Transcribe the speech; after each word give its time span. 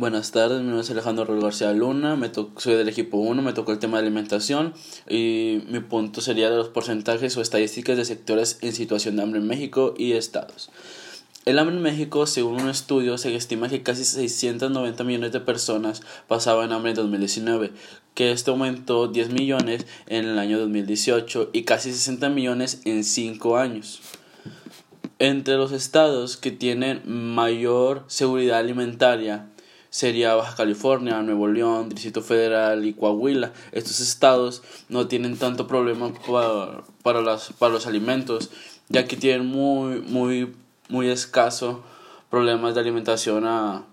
Buenas 0.00 0.32
tardes, 0.32 0.60
mi 0.60 0.68
nombre 0.68 0.80
es 0.80 0.90
Alejandro 0.90 1.26
Raúl 1.26 1.42
García 1.42 1.74
Luna, 1.74 2.16
me 2.16 2.30
soy 2.32 2.74
del 2.74 2.88
equipo 2.88 3.18
1, 3.18 3.42
me 3.42 3.52
tocó 3.52 3.72
el 3.72 3.78
tema 3.78 3.98
de 3.98 4.06
alimentación 4.06 4.72
y 5.06 5.60
mi 5.68 5.80
punto 5.80 6.22
sería 6.22 6.48
de 6.48 6.56
los 6.56 6.70
porcentajes 6.70 7.36
o 7.36 7.42
estadísticas 7.42 7.98
de 7.98 8.06
sectores 8.06 8.56
en 8.62 8.72
situación 8.72 9.16
de 9.16 9.22
hambre 9.24 9.40
en 9.40 9.46
México 9.46 9.92
y 9.98 10.12
estados. 10.12 10.70
El 11.44 11.58
hambre 11.58 11.76
en 11.76 11.82
México, 11.82 12.26
según 12.26 12.62
un 12.62 12.70
estudio, 12.70 13.18
se 13.18 13.36
estima 13.36 13.68
que 13.68 13.82
casi 13.82 14.06
690 14.06 15.04
millones 15.04 15.32
de 15.32 15.40
personas 15.40 16.00
pasaban 16.28 16.72
hambre 16.72 16.92
en 16.92 16.96
2019, 16.96 17.70
que 18.14 18.32
esto 18.32 18.52
aumentó 18.52 19.06
10 19.06 19.34
millones 19.34 19.84
en 20.06 20.24
el 20.24 20.38
año 20.38 20.58
2018 20.60 21.50
y 21.52 21.64
casi 21.64 21.92
60 21.92 22.30
millones 22.30 22.80
en 22.86 23.04
5 23.04 23.58
años. 23.58 24.00
Entre 25.18 25.56
los 25.56 25.72
estados 25.72 26.38
que 26.38 26.50
tienen 26.50 27.02
mayor 27.04 28.04
seguridad 28.06 28.60
alimentaria 28.60 29.49
sería 29.90 30.34
Baja 30.34 30.56
California, 30.56 31.20
Nuevo 31.22 31.48
León, 31.48 31.88
Distrito 31.88 32.22
Federal 32.22 32.84
y 32.86 32.94
Coahuila. 32.94 33.52
Estos 33.72 34.00
estados 34.00 34.62
no 34.88 35.08
tienen 35.08 35.36
tanto 35.36 35.66
problema 35.66 36.12
para, 36.26 36.82
para, 37.02 37.20
las, 37.20 37.52
para 37.58 37.74
los 37.74 37.86
alimentos, 37.86 38.50
ya 38.88 39.06
que 39.06 39.16
tienen 39.16 39.46
muy, 39.46 40.00
muy, 40.00 40.54
muy 40.88 41.08
escaso 41.08 41.82
problemas 42.30 42.74
de 42.74 42.80
alimentación 42.80 43.44
a, 43.46 43.84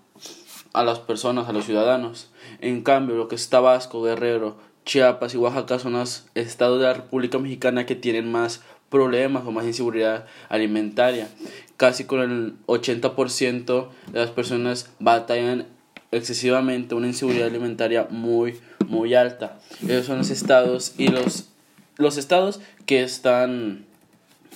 a 0.72 0.84
las 0.84 1.00
personas, 1.00 1.48
a 1.48 1.52
los 1.52 1.66
ciudadanos. 1.66 2.30
En 2.60 2.82
cambio, 2.82 3.16
lo 3.16 3.28
que 3.28 3.34
es 3.34 3.48
Tabasco, 3.48 4.02
Guerrero, 4.02 4.56
Chiapas 4.84 5.34
y 5.34 5.36
Oaxaca 5.36 5.78
son 5.78 5.94
los 5.94 6.26
estados 6.34 6.80
de 6.80 6.86
la 6.86 6.94
República 6.94 7.38
Mexicana 7.38 7.84
que 7.84 7.94
tienen 7.94 8.30
más 8.30 8.62
problemas 8.88 9.44
o 9.44 9.52
más 9.52 9.66
inseguridad 9.66 10.26
alimentaria. 10.48 11.28
Casi 11.76 12.04
con 12.04 12.20
el 12.20 12.54
80% 12.66 13.88
de 14.12 14.18
las 14.18 14.30
personas 14.30 14.90
batallan 14.98 15.66
excesivamente 16.10 16.94
una 16.94 17.06
inseguridad 17.06 17.48
alimentaria 17.48 18.06
muy 18.10 18.58
muy 18.86 19.14
alta. 19.14 19.58
Esos 19.86 20.06
son 20.06 20.18
los 20.18 20.30
estados 20.30 20.94
y 20.98 21.08
los 21.08 21.48
los 21.96 22.16
estados 22.16 22.60
que 22.86 23.02
están 23.02 23.84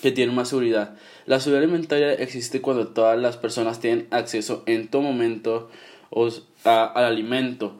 que 0.00 0.10
tienen 0.10 0.34
más 0.34 0.48
seguridad. 0.48 0.94
La 1.26 1.38
seguridad 1.38 1.64
alimentaria 1.64 2.12
existe 2.14 2.60
cuando 2.60 2.88
todas 2.88 3.18
las 3.18 3.36
personas 3.36 3.78
tienen 3.78 4.08
acceso 4.10 4.64
en 4.66 4.88
todo 4.88 5.02
momento 5.02 5.70
al 6.64 7.04
alimento. 7.04 7.74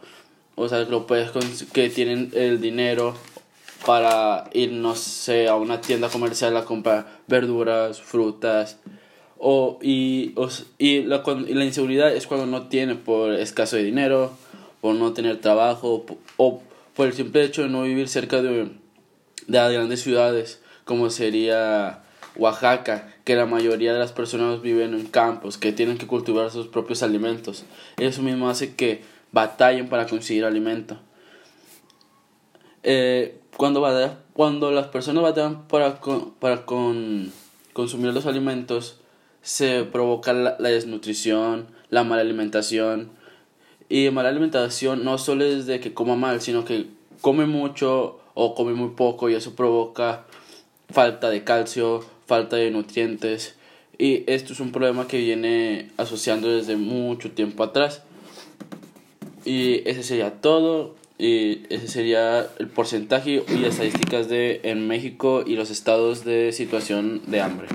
O 0.54 0.69
sea, 0.69 0.84
que, 0.84 0.91
lo 0.91 1.06
puedes, 1.06 1.30
que 1.72 1.91
tienen 1.91 2.30
el 2.34 2.60
dinero 2.60 3.14
para 3.84 4.44
ir, 4.52 4.70
no 4.72 4.94
sé, 4.94 5.48
a 5.48 5.56
una 5.56 5.80
tienda 5.80 6.08
comercial 6.08 6.56
a 6.56 6.64
comprar 6.64 7.20
verduras, 7.27 8.00
frutas, 8.00 8.78
o, 9.44 9.80
y, 9.82 10.36
y, 10.78 11.02
la, 11.02 11.24
la 11.26 11.64
inseguridad 11.64 12.14
es 12.14 12.28
cuando 12.28 12.46
no 12.46 12.68
tiene 12.68 12.94
por 12.94 13.32
escaso 13.32 13.74
de 13.74 13.82
dinero, 13.82 14.30
por 14.80 14.94
no 14.94 15.14
tener 15.14 15.40
trabajo, 15.40 16.06
o 16.36 16.62
por 16.94 17.06
el 17.08 17.12
simple 17.12 17.42
hecho 17.42 17.62
de 17.62 17.68
no 17.68 17.82
vivir 17.82 18.08
cerca 18.08 18.40
de, 18.40 18.68
de 19.48 19.72
grandes 19.74 20.00
ciudades, 20.00 20.62
como 20.84 21.10
sería 21.10 22.04
Oaxaca, 22.36 23.12
que 23.24 23.34
la 23.34 23.46
mayoría 23.46 23.92
de 23.92 23.98
las 23.98 24.12
personas 24.12 24.62
viven 24.62 24.94
en 24.94 25.06
campos, 25.06 25.58
que 25.58 25.72
tienen 25.72 25.98
que 25.98 26.06
cultivar 26.06 26.48
sus 26.52 26.68
propios 26.68 27.02
alimentos. 27.02 27.64
Eso 27.96 28.22
mismo 28.22 28.48
hace 28.48 28.76
que 28.76 29.02
batallen 29.32 29.88
para 29.88 30.06
conseguir 30.06 30.44
alimento. 30.44 30.98
Eh, 32.84 33.40
cuando, 33.56 33.84
cuando 34.34 34.70
las 34.70 34.86
personas 34.86 35.24
batallan 35.24 35.66
para, 35.66 36.00
para 36.38 36.64
con, 36.64 37.32
consumir 37.72 38.14
los 38.14 38.26
alimentos, 38.26 39.02
se 39.42 39.84
provoca 39.84 40.32
la, 40.32 40.56
desnutrición, 40.56 41.66
la 41.90 42.04
mala 42.04 42.22
alimentación. 42.22 43.10
Y 43.88 44.08
mala 44.10 44.30
alimentación 44.30 45.04
no 45.04 45.18
solo 45.18 45.44
es 45.44 45.66
de 45.66 45.80
que 45.80 45.92
coma 45.92 46.16
mal, 46.16 46.40
sino 46.40 46.64
que 46.64 46.86
come 47.20 47.46
mucho 47.46 48.20
o 48.34 48.54
come 48.54 48.72
muy 48.72 48.90
poco 48.90 49.28
y 49.28 49.34
eso 49.34 49.54
provoca 49.54 50.24
falta 50.90 51.28
de 51.28 51.44
calcio, 51.44 52.04
falta 52.26 52.56
de 52.56 52.70
nutrientes. 52.70 53.56
Y 53.98 54.25
esto 54.26 54.52
es 54.52 54.60
un 54.60 54.72
problema 54.72 55.06
que 55.06 55.19
viene 55.19 55.91
asociando 55.97 56.48
desde 56.48 56.76
mucho 56.76 57.32
tiempo 57.32 57.62
atrás. 57.62 58.02
Y 59.44 59.86
ese 59.88 60.02
sería 60.02 60.41
todo. 60.41 60.94
Y 61.19 61.62
ese 61.69 61.86
sería 61.86 62.48
el 62.58 62.69
porcentaje 62.69 63.44
y 63.47 63.64
estadísticas 63.64 64.28
de 64.28 64.60
en 64.64 64.88
México 64.88 65.44
y 65.47 65.54
los 65.54 65.70
estados 65.70 66.25
de 66.25 66.52
situación 66.52 67.22
de 67.26 67.41
hambre. 67.41 67.69